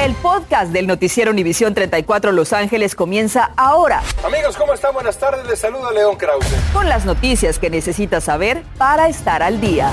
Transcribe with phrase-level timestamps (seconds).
[0.00, 4.02] El podcast del noticiero Univisión 34 Los Ángeles comienza ahora.
[4.24, 4.94] Amigos, ¿cómo están?
[4.94, 5.46] Buenas tardes.
[5.46, 6.46] Les saluda León Krause.
[6.72, 9.92] Con las noticias que necesitas saber para estar al día.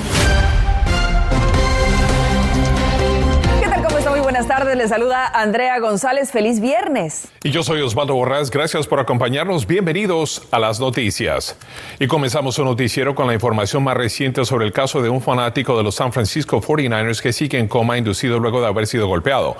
[3.60, 3.84] ¿Qué tal?
[3.84, 4.12] ¿Cómo está?
[4.12, 4.78] Muy buenas tardes.
[4.78, 6.32] Les saluda Andrea González.
[6.32, 7.28] Feliz viernes.
[7.44, 8.50] Y yo soy Osvaldo Borrás.
[8.50, 9.68] Gracias por acompañarnos.
[9.68, 11.58] Bienvenidos a las noticias.
[12.00, 15.76] Y comenzamos un noticiero con la información más reciente sobre el caso de un fanático
[15.78, 19.58] de los San Francisco 49ers que sigue en coma inducido luego de haber sido golpeado.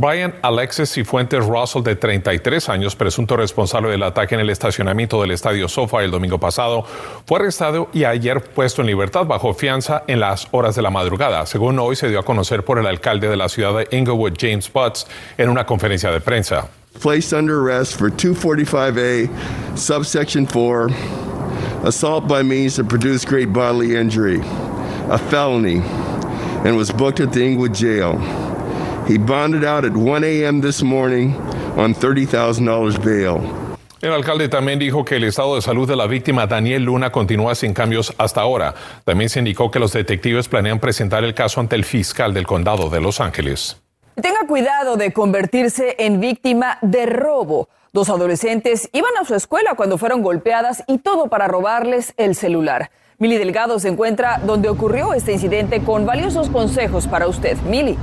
[0.00, 5.32] Brian Alexis Cifuentes Russell, de 33 años, presunto responsable del ataque en el estacionamiento del
[5.32, 6.86] estadio Sofa el domingo pasado,
[7.26, 11.44] fue arrestado y ayer puesto en libertad bajo fianza en las horas de la madrugada,
[11.44, 14.72] según hoy se dio a conocer por el alcalde de la ciudad de Inglewood, James
[14.72, 16.70] Butts, en una conferencia de prensa.
[16.98, 19.28] Placed under arrest for 245A,
[19.76, 20.88] subsection 4,
[21.84, 24.40] assault by means to produce great bodily injury,
[25.10, 25.82] a felony,
[26.64, 28.49] and was booked at the Inglewood jail.
[29.10, 30.60] He bonded out at 1 a.m.
[30.60, 31.34] this morning
[31.76, 33.40] on $30,000 bail.
[34.00, 37.56] El alcalde también dijo que el estado de salud de la víctima Daniel Luna continúa
[37.56, 38.72] sin cambios hasta ahora.
[39.04, 42.88] También se indicó que los detectives planean presentar el caso ante el fiscal del condado
[42.88, 43.82] de Los Ángeles.
[44.14, 47.68] Tenga cuidado de convertirse en víctima de robo.
[47.92, 52.92] Dos adolescentes iban a su escuela cuando fueron golpeadas y todo para robarles el celular.
[53.18, 57.58] Mili Delgado se encuentra donde ocurrió este incidente con valiosos consejos para usted.
[57.62, 57.98] Mili.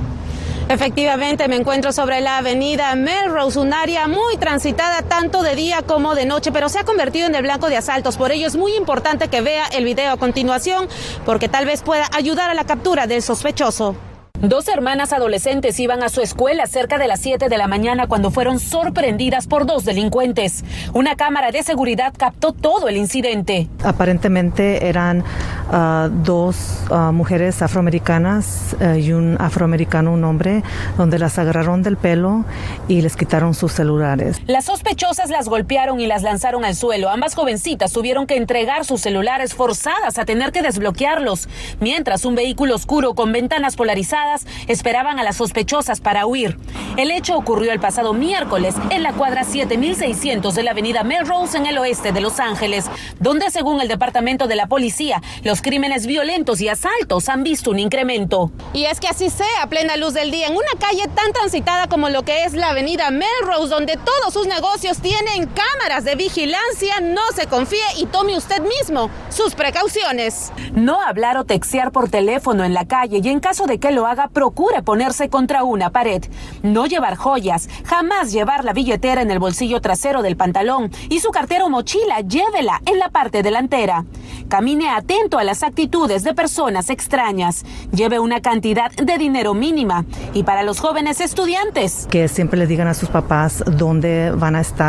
[0.68, 6.14] Efectivamente, me encuentro sobre la avenida Melrose, un área muy transitada tanto de día como
[6.14, 8.18] de noche, pero se ha convertido en el blanco de asaltos.
[8.18, 10.86] Por ello es muy importante que vea el video a continuación,
[11.24, 13.96] porque tal vez pueda ayudar a la captura del sospechoso.
[14.42, 18.30] Dos hermanas adolescentes iban a su escuela cerca de las 7 de la mañana cuando
[18.30, 20.62] fueron sorprendidas por dos delincuentes.
[20.92, 23.68] Una cámara de seguridad captó todo el incidente.
[23.82, 25.24] Aparentemente eran
[25.72, 30.62] uh, dos uh, mujeres afroamericanas uh, y un afroamericano, un hombre,
[30.96, 32.44] donde las agarraron del pelo
[32.86, 34.40] y les quitaron sus celulares.
[34.46, 37.10] Las sospechosas las golpearon y las lanzaron al suelo.
[37.10, 41.48] Ambas jovencitas tuvieron que entregar sus celulares forzadas a tener que desbloquearlos,
[41.80, 44.27] mientras un vehículo oscuro con ventanas polarizadas
[44.66, 46.58] esperaban a las sospechosas para huir.
[46.96, 51.66] El hecho ocurrió el pasado miércoles en la cuadra 7600 de la avenida Melrose en
[51.66, 52.86] el oeste de Los Ángeles,
[53.18, 57.78] donde según el departamento de la policía, los crímenes violentos y asaltos han visto un
[57.78, 58.50] incremento.
[58.72, 61.88] Y es que así sea, a plena luz del día, en una calle tan transitada
[61.88, 67.00] como lo que es la avenida Melrose, donde todos sus negocios tienen cámaras de vigilancia,
[67.00, 70.52] no se confíe y tome usted mismo sus precauciones.
[70.72, 74.06] No hablar o textear por teléfono en la calle y en caso de que lo
[74.06, 76.24] haga procure ponerse contra una pared.
[76.64, 81.30] No llevar joyas, jamás llevar la billetera en el bolsillo trasero del pantalón y su
[81.30, 84.04] cartera o mochila llévela en la parte delantera.
[84.48, 87.64] Camine atento a las actitudes de personas extrañas.
[87.92, 90.04] Lleve una cantidad de dinero mínima.
[90.34, 92.08] Y para los jóvenes estudiantes.
[92.10, 94.88] Que siempre le digan a sus papás dónde van a estar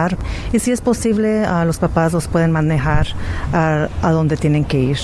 [0.53, 3.07] y si es posible, los papás los pueden manejar
[3.53, 4.97] a, a dónde tienen que ir.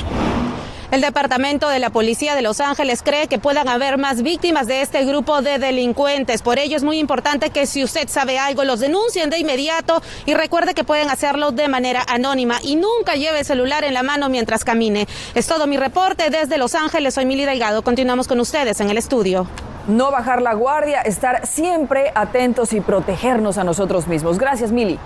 [0.92, 4.82] El Departamento de la Policía de Los Ángeles cree que puedan haber más víctimas de
[4.82, 6.44] este grupo de delincuentes.
[6.44, 10.36] Por ello es muy importante que si usted sabe algo, los denuncien de inmediato y
[10.36, 14.30] recuerde que pueden hacerlo de manera anónima y nunca lleve el celular en la mano
[14.30, 15.08] mientras camine.
[15.34, 17.16] Es todo mi reporte desde Los Ángeles.
[17.16, 17.82] Soy Mili Delgado.
[17.82, 19.48] Continuamos con ustedes en el estudio.
[19.88, 24.38] No bajar la guardia, estar siempre atentos y protegernos a nosotros mismos.
[24.38, 25.00] Gracias, Mili.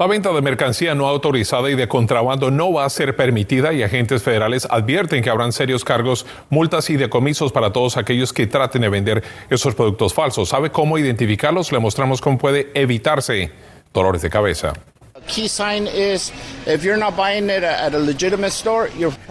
[0.00, 3.82] La venta de mercancía no autorizada y de contrabando no va a ser permitida y
[3.82, 8.80] agentes federales advierten que habrán serios cargos, multas y decomisos para todos aquellos que traten
[8.80, 10.48] de vender esos productos falsos.
[10.48, 11.70] ¿Sabe cómo identificarlos?
[11.70, 13.52] Le mostramos cómo puede evitarse
[13.92, 14.72] dolores de cabeza.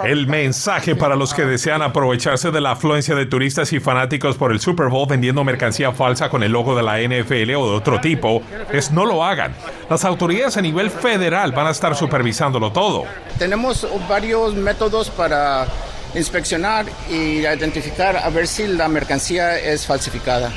[0.04, 4.52] El mensaje para los que desean aprovecharse de la afluencia de turistas y fanáticos por
[4.52, 8.00] el Super Bowl vendiendo mercancía falsa con el logo de la NFL o de otro
[8.00, 9.54] tipo es no lo hagan.
[9.90, 13.06] Las autoridades a nivel federal van a estar supervisándolo todo.
[13.38, 15.68] Tenemos varios métodos para
[16.16, 20.52] inspeccionar y identificar a ver si la mercancía es falsificada.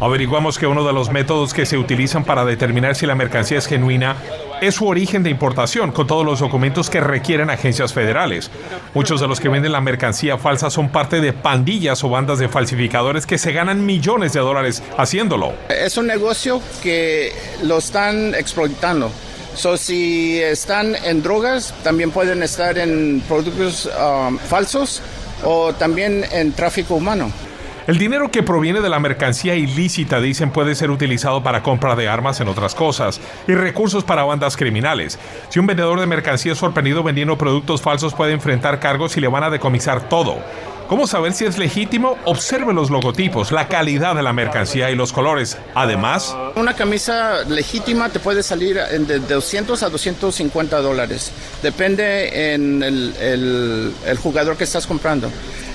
[0.00, 3.66] Averiguamos que uno de los métodos que se utilizan para determinar si la mercancía es
[3.66, 4.16] genuina
[4.60, 8.50] es su origen de importación, con todos los documentos que requieren agencias federales.
[8.94, 12.48] Muchos de los que venden la mercancía falsa son parte de pandillas o bandas de
[12.48, 15.52] falsificadores que se ganan millones de dólares haciéndolo.
[15.68, 19.10] Es un negocio que lo están explotando.
[19.54, 25.00] So, si están en drogas, también pueden estar en productos um, falsos
[25.44, 27.30] o también en tráfico humano.
[27.86, 32.08] El dinero que proviene de la mercancía ilícita, dicen, puede ser utilizado para compra de
[32.08, 35.18] armas en otras cosas y recursos para bandas criminales.
[35.50, 39.28] Si un vendedor de mercancía es sorprendido vendiendo productos falsos, puede enfrentar cargos y le
[39.28, 40.38] van a decomisar todo.
[40.88, 42.18] ¿Cómo saber si es legítimo?
[42.26, 45.56] Observe los logotipos, la calidad de la mercancía y los colores.
[45.74, 51.32] Además, una camisa legítima te puede salir de 200 a 250 dólares.
[51.62, 55.30] Depende en el, jugador que estás comprando.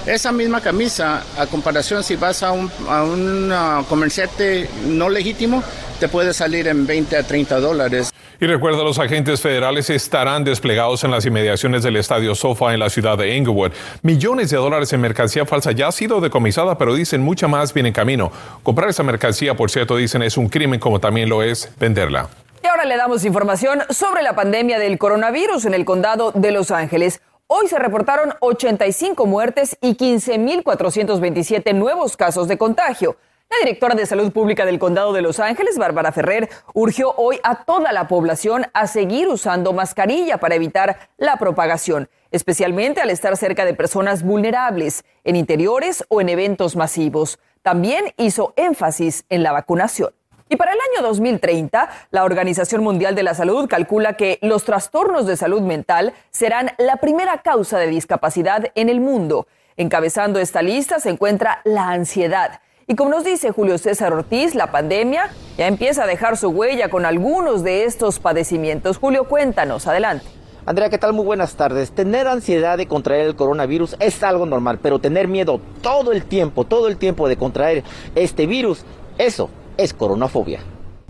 [0.05, 3.51] Esa misma camisa, a comparación si vas a un, a un
[3.87, 5.63] comerciante no legítimo,
[5.99, 8.11] te puede salir en 20 a 30 dólares.
[8.41, 12.89] Y recuerda, los agentes federales estarán desplegados en las inmediaciones del estadio Sofa en la
[12.89, 13.73] ciudad de Inglewood.
[14.01, 17.89] Millones de dólares en mercancía falsa ya ha sido decomisada, pero dicen mucha más viene
[17.89, 18.31] en camino.
[18.63, 22.29] Comprar esa mercancía, por cierto, dicen es un crimen como también lo es venderla.
[22.63, 26.71] Y ahora le damos información sobre la pandemia del coronavirus en el condado de Los
[26.71, 27.19] Ángeles.
[27.51, 33.17] Hoy se reportaron 85 muertes y 15.427 nuevos casos de contagio.
[33.49, 37.65] La directora de Salud Pública del Condado de Los Ángeles, Bárbara Ferrer, urgió hoy a
[37.65, 43.65] toda la población a seguir usando mascarilla para evitar la propagación, especialmente al estar cerca
[43.65, 47.39] de personas vulnerables, en interiores o en eventos masivos.
[47.63, 50.13] También hizo énfasis en la vacunación.
[50.51, 55.27] Y para el año 2030, la Organización Mundial de la Salud calcula que los trastornos
[55.27, 59.45] de salud mental serán la primera causa de discapacidad en el mundo.
[59.77, 64.71] Encabezando esta lista se encuentra la ansiedad y como nos dice Julio César Ortiz, la
[64.71, 68.97] pandemia ya empieza a dejar su huella con algunos de estos padecimientos.
[68.97, 70.25] Julio, cuéntanos, adelante.
[70.65, 71.13] Andrea, ¿qué tal?
[71.13, 71.91] Muy buenas tardes.
[71.91, 76.63] Tener ansiedad de contraer el coronavirus es algo normal, pero tener miedo todo el tiempo,
[76.63, 77.83] todo el tiempo de contraer
[78.15, 78.83] este virus,
[79.19, 80.59] eso es coronafobia.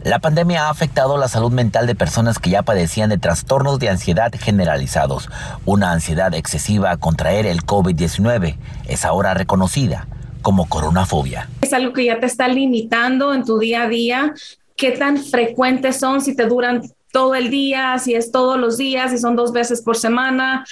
[0.03, 3.89] La pandemia ha afectado la salud mental de personas que ya padecían de trastornos de
[3.89, 5.29] ansiedad generalizados.
[5.65, 8.55] Una ansiedad excesiva a contraer el COVID-19
[8.87, 10.07] es ahora reconocida
[10.41, 11.49] como coronafobia.
[11.61, 14.33] Es algo que ya te está limitando en tu día a día.
[14.77, 16.21] ¿Qué tan frecuentes son?
[16.21, 16.81] Si te duran
[17.11, 20.65] todo el día, si es todos los días, si son dos veces por semana.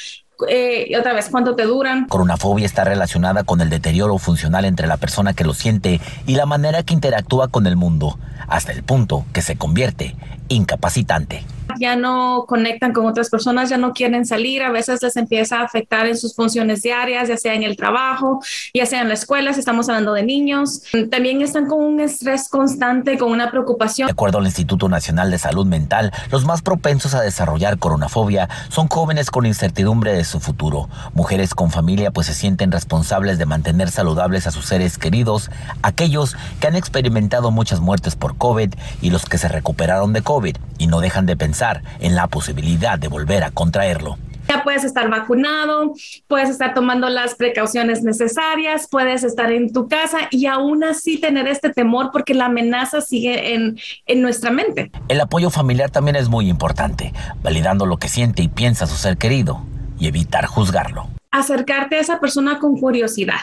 [0.48, 2.08] Eh, otra vez, ¿cuánto te duran?
[2.08, 6.46] Coronafobia está relacionada con el deterioro funcional entre la persona que lo siente y la
[6.46, 10.16] manera que interactúa con el mundo, hasta el punto que se convierte
[10.50, 11.44] incapacitante
[11.80, 15.64] ya no conectan con otras personas, ya no quieren salir, a veces les empieza a
[15.64, 18.42] afectar en sus funciones diarias, ya sea en el trabajo,
[18.74, 20.84] ya sea en la escuela, si estamos hablando de niños.
[21.12, 24.08] También están con un estrés constante, con una preocupación.
[24.08, 28.88] De acuerdo al Instituto Nacional de Salud Mental, los más propensos a desarrollar coronafobia son
[28.88, 33.92] jóvenes con incertidumbre de su futuro, mujeres con familia pues se sienten responsables de mantener
[33.92, 35.50] saludables a sus seres queridos,
[35.82, 40.58] aquellos que han experimentado muchas muertes por COVID y los que se recuperaron de COVID
[40.78, 41.36] y no dejan de
[41.68, 44.18] pensar en la posibilidad de volver a contraerlo.
[44.48, 45.94] Ya puedes estar vacunado,
[46.28, 51.48] puedes estar tomando las precauciones necesarias, puedes estar en tu casa y aún así tener
[51.50, 54.90] este temor porque la amenaza sigue en, en nuestra mente.
[55.10, 57.12] El apoyo familiar también es muy importante,
[57.44, 59.66] validando lo que siente y piensa su ser querido
[60.00, 61.10] y evitar juzgarlo.
[61.32, 63.42] Acercarte a esa persona con curiosidad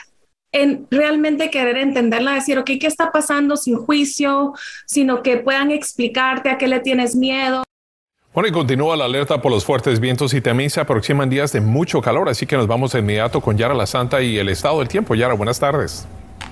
[0.55, 4.55] en realmente querer entenderla, decir, ok, ¿qué está pasando sin juicio?
[4.87, 7.65] Sino que puedan explicarte a qué le tienes miedo.
[8.35, 11.61] Bueno, y continúa la alerta por los fuertes vientos y también se aproximan días de
[11.61, 14.81] mucho calor, así que nos vamos de inmediato con Yara La Santa y el estado
[14.81, 15.15] del tiempo.
[15.15, 16.09] Yara, buenas tardes.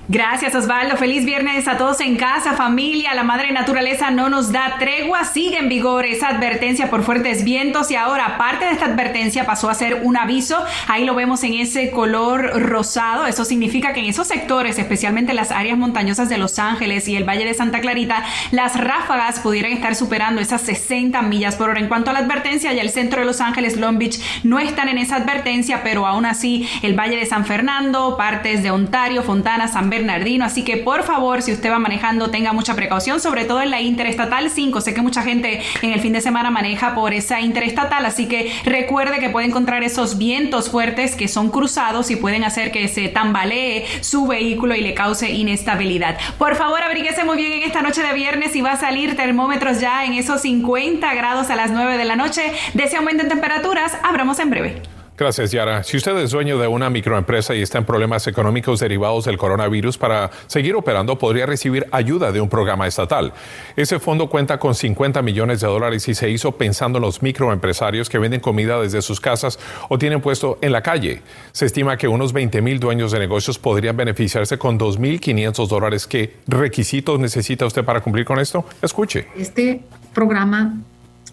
[0.09, 4.75] Gracias Osvaldo, feliz viernes a todos en casa, familia, la madre naturaleza no nos da
[4.81, 9.47] tregua, sigue en vigor esa advertencia por fuertes vientos y ahora aparte de esta advertencia
[9.47, 10.59] pasó a ser un aviso,
[10.89, 15.53] ahí lo vemos en ese color rosado, eso significa que en esos sectores, especialmente las
[15.53, 19.95] áreas montañosas de Los Ángeles y el Valle de Santa Clarita, las ráfagas pudieran estar
[19.95, 21.79] superando esas 60 millas por hora.
[21.79, 24.89] En cuanto a la advertencia, ya el centro de Los Ángeles, Long Beach, no están
[24.89, 29.69] en esa advertencia, pero aún así el Valle de San Fernando, partes de Ontario, Fontana,
[29.69, 30.47] San Bernardino.
[30.47, 33.83] Así que por favor, si usted va manejando, tenga mucha precaución, sobre todo en la
[33.83, 34.81] Interestatal 5.
[34.81, 38.53] Sé que mucha gente en el fin de semana maneja por esa Interestatal, así que
[38.65, 43.09] recuerde que puede encontrar esos vientos fuertes que son cruzados y pueden hacer que se
[43.09, 46.19] tambalee su vehículo y le cause inestabilidad.
[46.39, 49.81] Por favor, abríguese muy bien en esta noche de viernes y va a salir termómetros
[49.81, 52.43] ya en esos 50 grados a las 9 de la noche.
[52.73, 54.92] De ese aumento en temperaturas, abramos en breve.
[55.23, 55.85] Gracias, Yara.
[55.85, 59.97] Si usted es dueño de una microempresa y está en problemas económicos derivados del coronavirus,
[59.97, 63.33] para seguir operando podría recibir ayuda de un programa estatal.
[63.77, 68.09] Ese fondo cuenta con 50 millones de dólares y se hizo pensando en los microempresarios
[68.09, 71.23] que venden comida desde sus casas o tienen puesto en la calle.
[71.53, 76.09] Se estima que unos 20 mil dueños de negocios podrían beneficiarse con 2.500 dólares.
[76.09, 78.65] ¿Qué requisitos necesita usted para cumplir con esto?
[78.83, 79.29] Escuche.
[79.37, 80.81] Este programa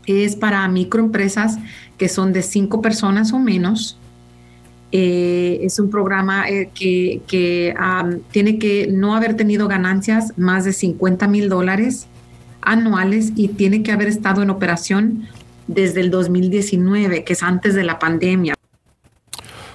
[0.05, 1.57] es para microempresas
[1.97, 3.97] que son de cinco personas o menos.
[4.91, 7.21] Eh, es un programa eh, que,
[8.31, 12.07] tiene que no haber tenido ganancias más de 50 mil dólares
[12.61, 15.27] anuales y tiene que haber estado en operación
[15.67, 18.55] desde el 2019, que es antes de la pandemia.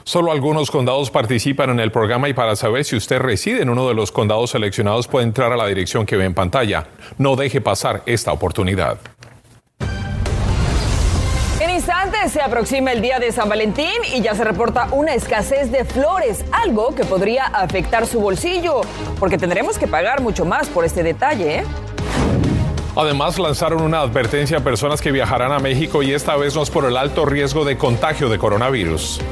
[0.06, 3.88] Solo algunos condados participan en el programa y para saber si usted reside en uno
[3.88, 6.88] de los condados seleccionados puede entrar a la dirección que ve en pantalla.
[7.16, 8.98] No deje pasar esta oportunidad.
[12.04, 15.86] Instantes se aproxima el día de San Valentín y ya se reporta una escasez de
[15.86, 18.82] flores, algo que podría afectar su bolsillo,
[19.18, 21.60] porque tendremos que pagar mucho más por este detalle.
[21.60, 21.64] ¿eh?
[22.94, 26.68] Además, lanzaron una advertencia a personas que viajarán a México y esta vez no es
[26.68, 29.22] por el alto riesgo de contagio de coronavirus.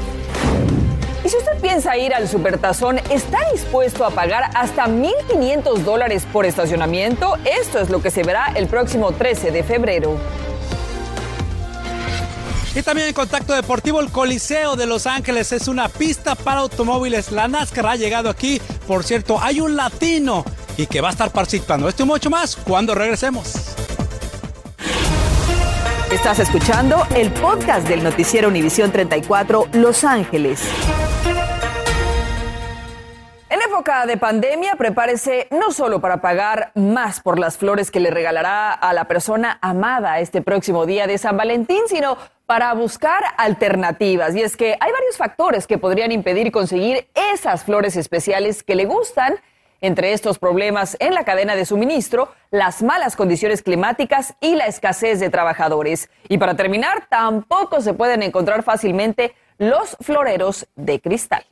[1.23, 6.47] Y si usted piensa ir al Supertazón, ¿está dispuesto a pagar hasta 1.500 dólares por
[6.47, 7.35] estacionamiento?
[7.45, 10.17] Esto es lo que se verá el próximo 13 de febrero.
[12.75, 17.31] Y también en Contacto Deportivo, el Coliseo de Los Ángeles es una pista para automóviles.
[17.31, 18.59] La NASCAR ha llegado aquí.
[18.87, 20.43] Por cierto, hay un latino
[20.75, 21.87] y que va a estar participando.
[21.87, 23.75] Esto y mucho más cuando regresemos.
[26.11, 30.61] Estás escuchando el podcast del noticiero Univisión 34 Los Ángeles.
[33.73, 38.71] Época de pandemia, prepárese no solo para pagar más por las flores que le regalará
[38.71, 42.15] a la persona amada este próximo día de San Valentín, sino
[42.45, 44.35] para buscar alternativas.
[44.35, 48.85] Y es que hay varios factores que podrían impedir conseguir esas flores especiales que le
[48.85, 49.39] gustan
[49.81, 55.19] entre estos problemas en la cadena de suministro, las malas condiciones climáticas y la escasez
[55.19, 56.11] de trabajadores.
[56.29, 61.43] Y para terminar, tampoco se pueden encontrar fácilmente los floreros de cristal.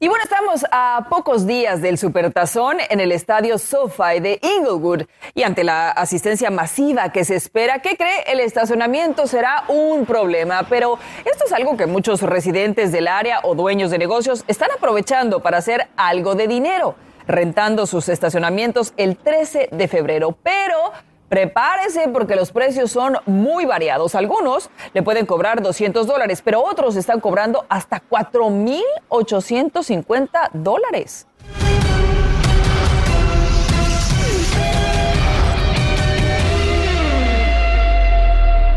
[0.00, 5.02] Y bueno, estamos a pocos días del Supertazón en el estadio SoFi de Inglewood
[5.34, 8.24] y ante la asistencia masiva que se espera, ¿qué cree?
[8.26, 13.54] El estacionamiento será un problema, pero esto es algo que muchos residentes del área o
[13.54, 16.96] dueños de negocios están aprovechando para hacer algo de dinero
[17.26, 20.36] rentando sus estacionamientos el 13 de febrero.
[20.42, 20.92] Pero
[21.32, 24.14] prepárese porque los precios son muy variados.
[24.14, 31.26] Algunos le pueden cobrar 200 dólares, pero otros están cobrando hasta 4.850 dólares.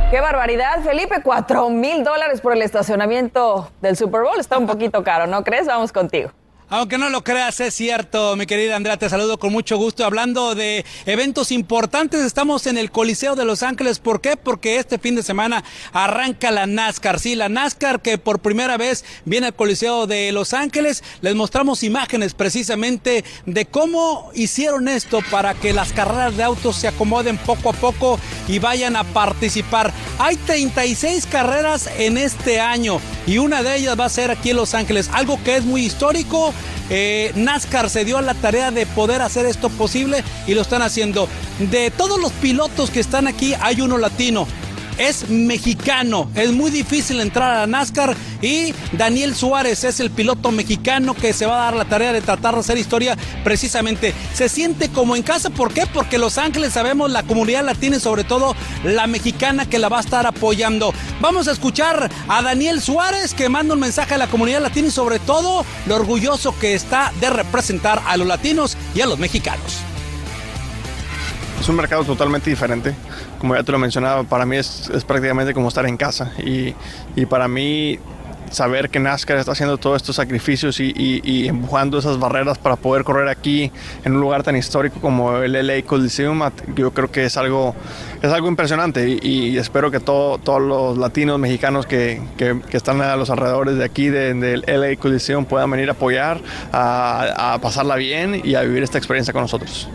[0.09, 1.21] ¡Qué barbaridad, Felipe!
[1.21, 4.39] Cuatro mil dólares por el estacionamiento del Super Bowl.
[4.39, 5.67] Está un poquito caro, ¿no crees?
[5.67, 6.31] Vamos contigo.
[6.75, 10.03] Aunque no lo creas, es cierto, mi querida Andrea, te saludo con mucho gusto.
[10.03, 13.99] Hablando de eventos importantes, estamos en el Coliseo de Los Ángeles.
[13.99, 14.35] ¿Por qué?
[14.35, 15.63] Porque este fin de semana
[15.93, 17.21] arranca la NASCAR.
[17.21, 21.01] Sí, la NASCAR que por primera vez viene al Coliseo de Los Ángeles.
[21.21, 26.89] Les mostramos imágenes precisamente de cómo hicieron esto para que las carreras de autos se
[26.89, 29.93] acomoden poco a poco y vayan a participar.
[30.19, 34.57] Hay 36 carreras en este año y una de ellas va a ser aquí en
[34.57, 36.53] Los Ángeles, algo que es muy histórico
[36.89, 40.81] eh, NASCAR se dio a la tarea de poder hacer esto posible y lo están
[40.81, 41.27] haciendo.
[41.59, 44.47] De todos los pilotos que están aquí, hay uno latino
[44.97, 46.29] es mexicano.
[46.35, 51.45] Es muy difícil entrar a NASCAR y Daniel Suárez es el piloto mexicano que se
[51.45, 54.13] va a dar la tarea de tratar de hacer historia precisamente.
[54.33, 55.85] Se siente como en casa, ¿por qué?
[55.87, 59.97] Porque Los Ángeles sabemos la comunidad latina y sobre todo la mexicana que la va
[59.97, 60.93] a estar apoyando.
[61.21, 64.91] Vamos a escuchar a Daniel Suárez que manda un mensaje a la comunidad latina y
[64.91, 69.79] sobre todo lo orgulloso que está de representar a los latinos y a los mexicanos.
[71.59, 72.93] Es un mercado totalmente diferente
[73.39, 76.31] como ya te lo mencionaba, para mí es, prácticamente como estar en casa.
[76.37, 76.73] Y,
[77.25, 77.99] para mí
[78.51, 83.27] saber que NASCAR está haciendo todos estos sacrificios y, empujando esas barreras para poder correr
[83.27, 83.71] aquí
[84.03, 86.41] en un lugar tan histórico como el LA Coliseum,
[86.75, 87.75] yo creo que es algo,
[88.21, 92.21] es algo impresionante y, espero que todos los latinos mexicanos que,
[92.71, 96.39] están a los alrededores de aquí del LA Coliseum puedan venir a apoyar,
[96.71, 99.89] a pasarla bien y a vivir esta experiencia con nosotros.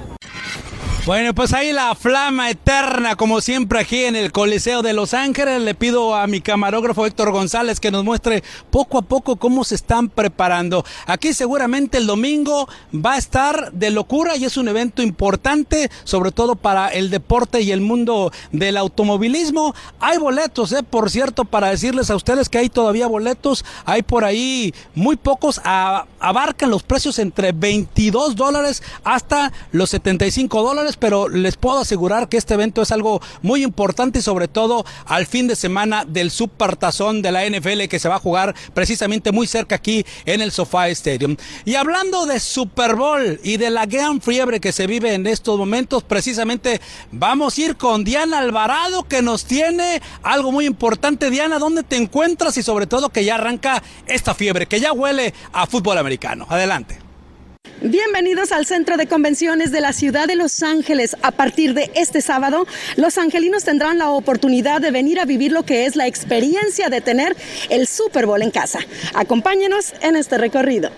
[1.11, 5.61] Bueno, pues ahí la flama eterna, como siempre aquí en el Coliseo de Los Ángeles.
[5.61, 9.75] Le pido a mi camarógrafo Héctor González que nos muestre poco a poco cómo se
[9.75, 10.85] están preparando.
[11.07, 16.31] Aquí seguramente el domingo va a estar de locura y es un evento importante, sobre
[16.31, 19.75] todo para el deporte y el mundo del automovilismo.
[19.99, 23.65] Hay boletos, eh, por cierto, para decirles a ustedes que hay todavía boletos.
[23.85, 30.99] Hay por ahí muy pocos, abarcan los precios entre 22 dólares hasta los 75 dólares
[31.01, 35.27] pero les puedo asegurar que este evento es algo muy importante y sobre todo al
[35.27, 39.47] fin de semana del Supertazón de la NFL que se va a jugar precisamente muy
[39.47, 41.37] cerca aquí en el SoFi Stadium.
[41.65, 45.59] Y hablando de Super Bowl y de la gran fiebre que se vive en estos
[45.59, 46.81] momentos, precisamente
[47.11, 51.31] vamos a ir con Diana Alvarado que nos tiene algo muy importante.
[51.31, 52.57] Diana, ¿dónde te encuentras?
[52.57, 56.47] Y sobre todo que ya arranca esta fiebre, que ya huele a fútbol americano.
[56.49, 57.10] Adelante.
[57.83, 61.17] Bienvenidos al Centro de Convenciones de la Ciudad de Los Ángeles.
[61.23, 65.63] A partir de este sábado, los angelinos tendrán la oportunidad de venir a vivir lo
[65.63, 67.35] que es la experiencia de tener
[67.71, 68.81] el Super Bowl en casa.
[69.15, 70.91] Acompáñenos en este recorrido.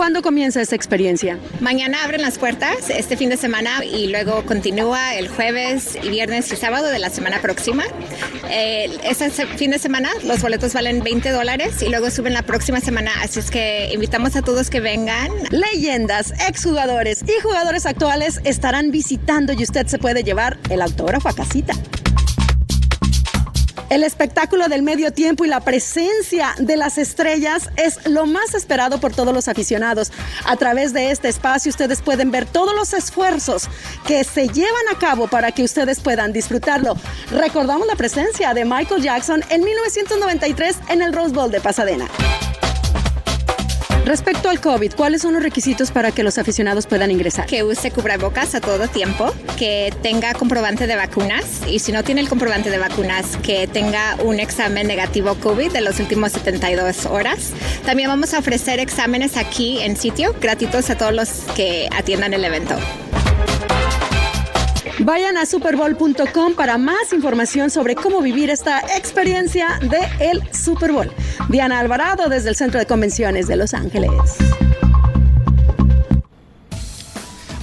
[0.00, 1.38] ¿Cuándo comienza esta experiencia?
[1.60, 6.50] Mañana abren las puertas este fin de semana y luego continúa el jueves y viernes
[6.50, 7.84] y sábado de la semana próxima.
[8.48, 12.80] Eh, este fin de semana los boletos valen 20 dólares y luego suben la próxima
[12.80, 15.28] semana, así es que invitamos a todos que vengan.
[15.50, 21.34] Leyendas, exjugadores y jugadores actuales estarán visitando y usted se puede llevar el autógrafo a
[21.34, 21.74] casita.
[23.90, 29.00] El espectáculo del medio tiempo y la presencia de las estrellas es lo más esperado
[29.00, 30.12] por todos los aficionados.
[30.44, 33.68] A través de este espacio ustedes pueden ver todos los esfuerzos
[34.06, 36.94] que se llevan a cabo para que ustedes puedan disfrutarlo.
[37.32, 42.06] Recordamos la presencia de Michael Jackson en 1993 en el Rose Bowl de Pasadena.
[44.04, 47.46] Respecto al COVID, ¿cuáles son los requisitos para que los aficionados puedan ingresar?
[47.46, 52.22] Que use cubrebocas a todo tiempo, que tenga comprobante de vacunas y si no tiene
[52.22, 57.52] el comprobante de vacunas, que tenga un examen negativo COVID de los últimos 72 horas.
[57.84, 62.44] También vamos a ofrecer exámenes aquí en sitio gratuitos a todos los que atiendan el
[62.44, 62.76] evento.
[65.02, 71.10] Vayan a superbowl.com para más información sobre cómo vivir esta experiencia de el Super Bowl.
[71.48, 74.10] Diana Alvarado desde el Centro de Convenciones de Los Ángeles.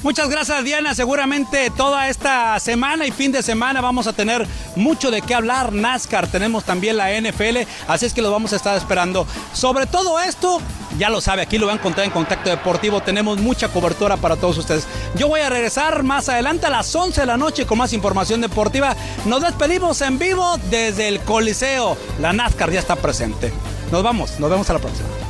[0.08, 4.48] Muchas gracias Diana, seguramente toda esta semana y fin de semana vamos a tener
[4.78, 5.74] mucho de qué hablar.
[5.74, 9.28] NASCAR, tenemos también la NFL, así es que lo vamos a estar esperando.
[9.52, 10.62] Sobre todo esto,
[10.98, 14.38] ya lo sabe, aquí lo van a encontrar en Contacto Deportivo, tenemos mucha cobertura para
[14.38, 14.88] todos ustedes.
[15.18, 18.40] Yo voy a regresar más adelante a las 11 de la noche con más información
[18.40, 18.96] deportiva.
[19.26, 21.98] Nos despedimos en vivo desde el Coliseo.
[22.22, 23.52] La NASCAR ya está presente.
[23.92, 25.27] Nos vamos, nos vemos a la próxima.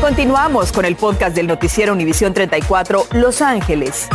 [0.00, 4.08] Continuamos con el podcast del noticiero Univisión 34 Los Ángeles.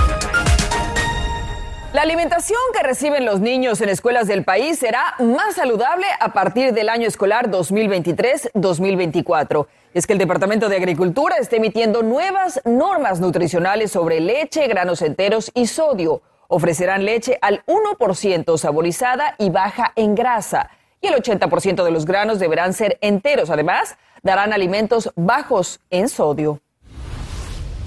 [1.94, 6.74] La alimentación que reciben los niños en escuelas del país será más saludable a partir
[6.74, 9.68] del año escolar 2023-2024.
[9.94, 15.52] Es que el Departamento de Agricultura está emitiendo nuevas normas nutricionales sobre leche, granos enteros
[15.54, 16.24] y sodio.
[16.48, 20.72] Ofrecerán leche al 1% saborizada y baja en grasa.
[21.00, 23.52] Y el 80% de los granos deberán ser enteros.
[23.52, 26.60] Además, darán alimentos bajos en sodio.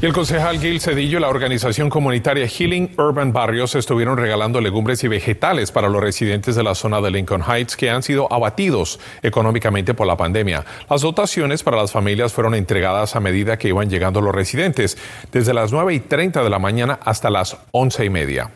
[0.01, 5.03] Y el concejal Gil Cedillo y la organización comunitaria Healing Urban Barrios estuvieron regalando legumbres
[5.03, 9.01] y vegetales para los residentes de la zona de Lincoln Heights que han sido abatidos
[9.24, 10.64] económicamente por la pandemia.
[10.88, 14.96] Las dotaciones para las familias fueron entregadas a medida que iban llegando los residentes,
[15.33, 18.53] desde las 9 y 30 de la mañana hasta las 11 y media.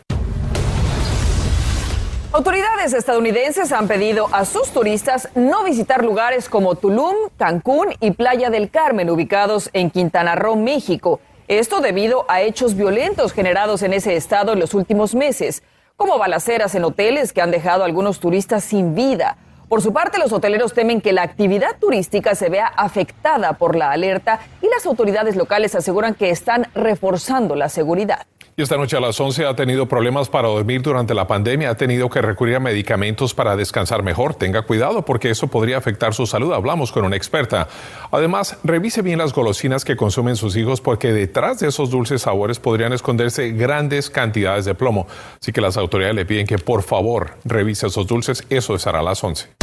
[2.33, 8.49] Autoridades estadounidenses han pedido a sus turistas no visitar lugares como Tulum, Cancún y Playa
[8.49, 11.19] del Carmen, ubicados en Quintana Roo, México.
[11.47, 15.61] Esto debido a hechos violentos generados en ese estado en los últimos meses,
[15.95, 19.37] como balaceras en hoteles que han dejado a algunos turistas sin vida.
[19.73, 23.89] Por su parte, los hoteleros temen que la actividad turística se vea afectada por la
[23.89, 28.27] alerta y las autoridades locales aseguran que están reforzando la seguridad.
[28.55, 31.75] Y esta noche a las 11 ha tenido problemas para dormir durante la pandemia, ha
[31.75, 34.35] tenido que recurrir a medicamentos para descansar mejor.
[34.35, 36.53] Tenga cuidado porque eso podría afectar su salud.
[36.53, 37.67] Hablamos con una experta.
[38.11, 42.59] Además, revise bien las golosinas que consumen sus hijos porque detrás de esos dulces sabores
[42.59, 45.07] podrían esconderse grandes cantidades de plomo.
[45.41, 48.43] Así que las autoridades le piden que por favor revise esos dulces.
[48.51, 49.62] Eso estará a las 11.